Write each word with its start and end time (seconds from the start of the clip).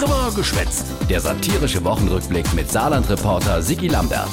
Drüber 0.00 0.32
geschwätzt. 0.34 0.86
Der 1.10 1.20
satirische 1.20 1.84
Wochenrückblick 1.84 2.54
mit 2.54 2.70
Saarland-Reporter 2.70 3.60
Sigi 3.60 3.86
Lambert. 3.88 4.30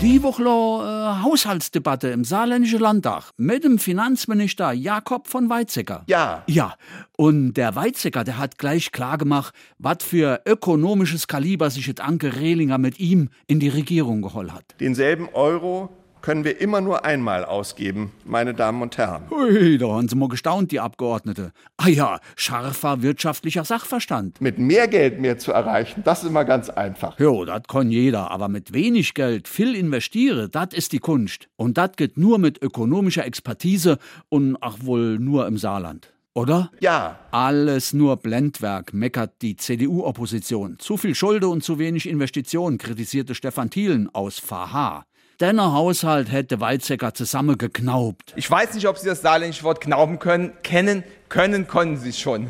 Die 0.00 0.22
Woche 0.22 0.42
äh, 0.42 1.22
Haushaltsdebatte 1.22 2.08
im 2.08 2.24
Saarländischen 2.24 2.80
Landtag 2.80 3.30
mit 3.36 3.62
dem 3.62 3.78
Finanzminister 3.78 4.72
Jakob 4.72 5.28
von 5.28 5.50
Weizsäcker. 5.50 6.04
Ja. 6.06 6.44
Ja, 6.46 6.76
und 7.18 7.52
der 7.54 7.76
Weizsäcker, 7.76 8.24
der 8.24 8.38
hat 8.38 8.56
gleich 8.56 8.90
klargemacht, 8.90 9.54
was 9.76 9.98
für 10.00 10.40
ökonomisches 10.46 11.26
Kaliber 11.26 11.68
sich 11.68 11.86
jetzt 11.86 12.00
Anke 12.00 12.36
Rehlinger 12.36 12.78
mit 12.78 12.98
ihm 12.98 13.28
in 13.46 13.60
die 13.60 13.68
Regierung 13.68 14.22
geholt 14.22 14.50
hat. 14.50 14.64
Denselben 14.80 15.28
Euro 15.34 15.90
können 16.22 16.44
wir 16.44 16.60
immer 16.60 16.80
nur 16.80 17.04
einmal 17.04 17.44
ausgeben, 17.44 18.12
meine 18.24 18.54
Damen 18.54 18.80
und 18.80 18.96
Herren. 18.96 19.24
Ui, 19.30 19.76
da 19.76 19.88
haben 19.88 20.08
sie 20.08 20.16
mal 20.16 20.28
gestaunt, 20.28 20.72
die 20.72 20.80
Abgeordnete. 20.80 21.52
Ah 21.76 21.88
ja, 21.88 22.20
scharfer 22.36 23.02
wirtschaftlicher 23.02 23.64
Sachverstand. 23.64 24.40
Mit 24.40 24.58
mehr 24.58 24.88
Geld 24.88 25.20
mehr 25.20 25.38
zu 25.38 25.52
erreichen, 25.52 26.02
das 26.04 26.22
ist 26.22 26.30
immer 26.30 26.44
ganz 26.44 26.70
einfach. 26.70 27.18
Jo, 27.18 27.44
das 27.44 27.64
kann 27.68 27.90
jeder, 27.90 28.30
aber 28.30 28.48
mit 28.48 28.72
wenig 28.72 29.14
Geld 29.14 29.48
viel 29.48 29.74
investiere, 29.74 30.48
das 30.48 30.68
ist 30.72 30.92
die 30.92 31.00
Kunst. 31.00 31.48
Und 31.56 31.76
das 31.76 31.92
geht 31.96 32.16
nur 32.16 32.38
mit 32.38 32.62
ökonomischer 32.62 33.26
Expertise 33.26 33.98
und 34.28 34.56
ach 34.60 34.78
wohl 34.80 35.18
nur 35.18 35.46
im 35.46 35.58
Saarland. 35.58 36.12
Oder? 36.34 36.70
Ja. 36.80 37.18
Alles 37.30 37.92
nur 37.92 38.16
Blendwerk, 38.16 38.94
meckert 38.94 39.42
die 39.42 39.56
CDU-Opposition. 39.56 40.78
Zu 40.78 40.96
viel 40.96 41.14
Schulde 41.14 41.48
und 41.48 41.62
zu 41.62 41.78
wenig 41.78 42.08
Investitionen, 42.08 42.78
kritisierte 42.78 43.34
Stefan 43.34 43.68
Thielen 43.68 44.08
aus 44.14 44.38
Faha. 44.38 45.04
Denner 45.40 45.72
Haushalt 45.72 46.30
hätte 46.30 46.60
Weizsäcker 46.60 47.14
zusammengeknaubt. 47.14 48.32
Ich 48.36 48.50
weiß 48.50 48.74
nicht, 48.74 48.86
ob 48.86 48.98
Sie 48.98 49.08
das 49.08 49.22
saarländische 49.22 49.64
Wort 49.64 49.80
knauben 49.80 50.18
können. 50.18 50.52
Kennen, 50.62 51.04
können, 51.28 51.66
konnten 51.66 51.96
Sie 51.96 52.10
es 52.10 52.20
schon. 52.20 52.48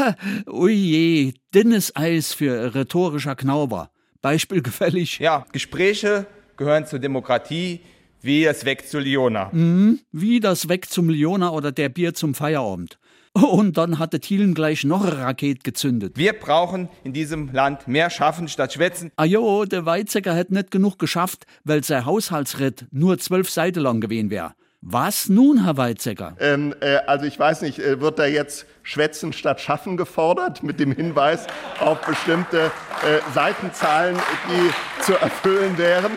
Ui 0.46 0.72
je, 0.72 1.34
dünnes 1.54 1.94
Eis 1.96 2.32
für 2.32 2.74
rhetorischer 2.74 3.36
Knauber. 3.36 3.90
Beispiel 4.22 4.62
gefällig. 4.62 5.18
Ja, 5.18 5.46
Gespräche 5.52 6.26
gehören 6.56 6.86
zur 6.86 6.98
Demokratie 6.98 7.80
wie 8.22 8.44
das 8.44 8.64
Weg 8.64 8.86
zu 8.88 8.98
Liona. 8.98 9.48
Mhm, 9.52 10.00
wie 10.12 10.40
das 10.40 10.68
Weg 10.68 10.90
zum 10.90 11.08
Liona 11.08 11.50
oder 11.50 11.72
der 11.72 11.88
Bier 11.88 12.14
zum 12.14 12.34
Feierabend. 12.34 12.98
Und 13.32 13.76
dann 13.76 13.98
hatte 13.98 14.18
Thielen 14.18 14.54
gleich 14.54 14.82
noch 14.84 15.04
eine 15.04 15.18
Rakete 15.18 15.60
gezündet. 15.62 16.16
Wir 16.16 16.32
brauchen 16.32 16.88
in 17.04 17.12
diesem 17.12 17.52
Land 17.52 17.86
mehr 17.86 18.10
Schaffen 18.10 18.48
statt 18.48 18.72
Schwätzen. 18.72 19.12
Ajo, 19.16 19.64
der 19.66 19.86
Weizsäcker 19.86 20.34
hätte 20.34 20.54
nicht 20.54 20.72
genug 20.72 20.98
geschafft, 20.98 21.44
weil 21.62 21.84
sein 21.84 22.06
Haushaltsritt 22.06 22.86
nur 22.90 23.18
zwölf 23.18 23.48
Seiten 23.48 23.80
lang 23.80 24.00
gewesen 24.00 24.30
wäre. 24.30 24.54
Was 24.82 25.28
nun, 25.28 25.62
Herr 25.64 25.76
Weizsäcker? 25.76 26.36
Ähm, 26.40 26.74
äh, 26.80 26.96
also 27.06 27.26
ich 27.26 27.38
weiß 27.38 27.60
nicht, 27.62 27.78
äh, 27.78 28.00
wird 28.00 28.18
da 28.18 28.24
jetzt 28.24 28.66
Schwätzen 28.90 29.32
statt 29.32 29.60
Schaffen 29.60 29.96
gefordert 29.96 30.64
mit 30.64 30.80
dem 30.80 30.90
Hinweis 30.90 31.46
auf 31.78 32.00
bestimmte 32.00 32.72
äh, 33.04 33.20
Seitenzahlen, 33.32 34.16
die 34.48 35.02
zu 35.04 35.12
erfüllen 35.12 35.78
wären? 35.78 36.10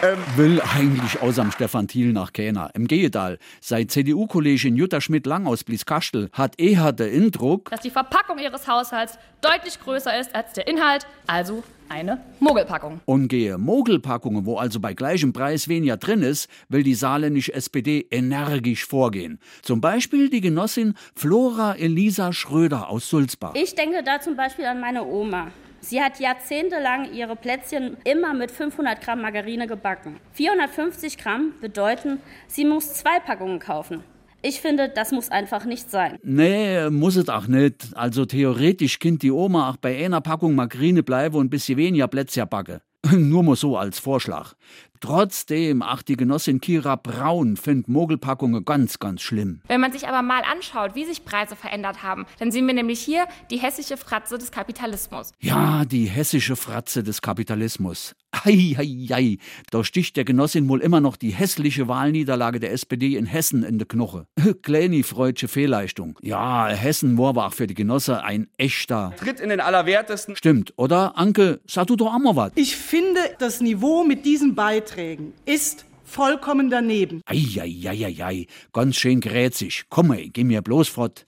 Ähm, 0.00 0.18
Will 0.36 0.62
eigentlich 0.76 1.20
außer 1.20 1.50
Stefan 1.50 1.88
Thiel 1.88 2.12
nach 2.12 2.32
Kähner. 2.32 2.70
Im 2.74 2.86
Gegenteil, 2.86 3.38
sei 3.60 3.84
CDU-Kollegin 3.86 4.76
Jutta 4.76 5.00
Schmidt-Lang 5.00 5.48
aus 5.48 5.64
Blieskastel 5.64 6.30
hat 6.32 6.60
eher 6.60 6.92
den 6.92 7.24
Eindruck, 7.24 7.70
dass 7.70 7.80
die 7.80 7.90
Verpackung 7.90 8.38
ihres 8.38 8.68
Haushalts 8.68 9.18
deutlich 9.40 9.80
größer 9.80 10.20
ist 10.20 10.32
als 10.32 10.52
der 10.52 10.68
Inhalt, 10.68 11.08
also 11.26 11.64
eine 11.90 12.20
Mogelpackung. 12.38 13.00
Und 13.04 13.28
gehe 13.28 13.58
Mogelpackungen, 13.58 14.46
wo 14.46 14.56
also 14.56 14.78
bei 14.78 14.94
gleichem 14.94 15.32
Preis 15.32 15.66
weniger 15.66 15.96
drin 15.96 16.22
ist, 16.22 16.48
will 16.68 16.84
die 16.84 16.94
saarländische 16.94 17.52
SPD 17.52 18.06
energisch 18.10 18.86
vorgehen. 18.86 19.40
Zum 19.62 19.80
Beispiel 19.80 20.30
die 20.30 20.40
Genossin 20.40 20.94
Flora 21.16 21.72
Elisa 21.80 22.32
Schröder 22.32 22.88
aus 22.88 23.08
Sulzbach. 23.08 23.54
Ich 23.54 23.74
denke 23.74 24.02
da 24.04 24.20
zum 24.20 24.36
Beispiel 24.36 24.66
an 24.66 24.80
meine 24.80 25.04
Oma. 25.04 25.50
Sie 25.80 26.00
hat 26.00 26.20
jahrzehntelang 26.20 27.12
ihre 27.12 27.36
Plätzchen 27.36 27.96
immer 28.04 28.34
mit 28.34 28.50
500 28.50 29.00
Gramm 29.00 29.22
Margarine 29.22 29.66
gebacken. 29.66 30.20
450 30.32 31.16
Gramm 31.16 31.54
bedeuten, 31.60 32.20
sie 32.46 32.66
muss 32.66 32.92
zwei 32.94 33.18
Packungen 33.18 33.58
kaufen. 33.58 34.04
Ich 34.42 34.60
finde, 34.60 34.88
das 34.88 35.12
muss 35.12 35.30
einfach 35.30 35.64
nicht 35.64 35.90
sein. 35.90 36.18
Nee, 36.22 36.88
muss 36.90 37.16
es 37.16 37.28
auch 37.28 37.46
nicht. 37.46 37.88
Also 37.94 38.24
theoretisch 38.24 38.98
kind 38.98 39.22
die 39.22 39.30
Oma 39.30 39.70
auch 39.70 39.76
bei 39.76 40.02
einer 40.02 40.20
Packung 40.20 40.54
Margarine 40.54 41.02
bleiben 41.02 41.36
und 41.36 41.46
ein 41.46 41.50
bisschen 41.50 41.76
weniger 41.76 42.08
Plätzchen 42.08 42.48
backen. 42.48 42.80
Nur 43.10 43.42
mal 43.42 43.56
so 43.56 43.76
als 43.76 43.98
Vorschlag. 43.98 44.54
Trotzdem, 45.00 45.80
ach, 45.80 46.02
die 46.02 46.16
Genossin 46.16 46.60
Kira 46.60 46.96
Braun 46.96 47.56
findet 47.56 47.88
Mogelpackungen 47.88 48.66
ganz, 48.66 48.98
ganz 48.98 49.22
schlimm. 49.22 49.62
Wenn 49.66 49.80
man 49.80 49.92
sich 49.92 50.06
aber 50.06 50.20
mal 50.20 50.42
anschaut, 50.42 50.94
wie 50.94 51.06
sich 51.06 51.24
Preise 51.24 51.56
verändert 51.56 52.02
haben, 52.02 52.26
dann 52.38 52.50
sehen 52.50 52.66
wir 52.66 52.74
nämlich 52.74 53.00
hier 53.00 53.26
die 53.50 53.56
hessische 53.56 53.96
Fratze 53.96 54.36
des 54.36 54.50
Kapitalismus. 54.50 55.32
Ja, 55.40 55.86
die 55.86 56.04
hessische 56.04 56.54
Fratze 56.54 57.02
des 57.02 57.22
Kapitalismus. 57.22 58.14
Ei, 58.32 58.76
ei, 58.78 59.08
ei, 59.10 59.38
da 59.70 59.82
sticht 59.82 60.16
der 60.16 60.24
Genossin 60.24 60.68
wohl 60.68 60.80
immer 60.80 61.00
noch 61.00 61.16
die 61.16 61.30
hässliche 61.30 61.88
Wahlniederlage 61.88 62.60
der 62.60 62.72
SPD 62.72 63.16
in 63.16 63.26
Hessen 63.26 63.64
in 63.64 63.78
de 63.78 63.88
Knoche. 63.88 64.26
Kleine 64.62 65.02
freudsche 65.02 65.48
Fehlleistung. 65.48 66.16
Ja, 66.22 66.68
Hessen 66.68 67.18
war 67.18 67.50
für 67.50 67.66
die 67.66 67.74
Genosse 67.74 68.22
ein 68.22 68.48
echter. 68.56 69.12
Tritt 69.16 69.40
in 69.40 69.48
den 69.48 69.60
Allerwertesten. 69.60 70.36
Stimmt, 70.36 70.74
oder? 70.76 71.18
Anke, 71.18 71.60
sag 71.66 71.88
du 71.88 71.96
doch 71.96 72.14
auch 72.14 72.18
mal 72.18 72.36
was. 72.36 72.52
Ich 72.54 72.76
finde, 72.76 73.20
das 73.38 73.60
Niveau 73.60 74.04
mit 74.04 74.24
diesen 74.24 74.54
Beiträgen 74.90 75.32
ist 75.46 75.84
vollkommen 76.04 76.70
daneben. 76.70 77.22
Ei, 77.26 77.44
ei, 77.60 77.88
ei, 77.88 78.04
ei, 78.04 78.24
ei, 78.24 78.46
ganz 78.72 78.96
schön 78.96 79.20
grätzig. 79.20 79.84
Komm, 79.88 80.12
ey, 80.12 80.30
geh 80.30 80.42
mir 80.44 80.62
bloß 80.62 80.88
fort. 80.88 81.18